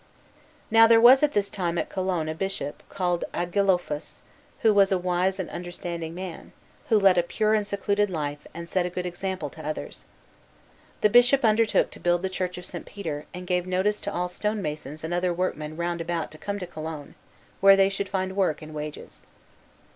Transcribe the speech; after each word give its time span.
Now 0.71 0.87
there 0.87 0.99
was 0.99 1.21
at 1.21 1.33
this 1.33 1.51
time 1.51 1.77
at 1.77 1.89
Cologne 1.89 2.27
a 2.27 2.33
bishop, 2.33 2.81
called 2.89 3.23
Agilolphus, 3.35 4.23
who 4.61 4.73
was 4.73 4.91
a 4.91 4.97
wise 4.97 5.39
and 5.39 5.47
understanding 5.51 6.15
man, 6.15 6.53
who 6.89 6.97
led 6.97 7.19
a 7.19 7.21
pure 7.21 7.53
and 7.53 7.67
secluded 7.67 8.09
life, 8.09 8.47
and 8.51 8.67
set 8.67 8.83
a 8.83 8.89
good 8.89 9.05
example 9.05 9.51
to 9.51 9.63
others. 9.63 10.05
This 11.01 11.11
bishop 11.11 11.45
undertook 11.45 11.91
to 11.91 11.99
build 11.99 12.23
the 12.23 12.29
Church 12.29 12.57
of 12.57 12.65
St. 12.65 12.87
Peter, 12.87 13.27
and 13.31 13.45
gave 13.45 13.67
notice 13.67 14.01
to 14.01 14.11
all 14.11 14.27
stonemasons 14.27 15.03
and 15.03 15.13
other 15.13 15.31
workmen 15.35 15.77
round 15.77 16.01
about 16.01 16.31
to 16.31 16.39
come 16.39 16.57
to 16.57 16.65
Cologne, 16.65 17.13
where 17.59 17.75
they 17.75 17.87
should 17.89 18.09
find 18.09 18.35
work 18.35 18.63
and 18.63 18.73
wages. 18.73 19.21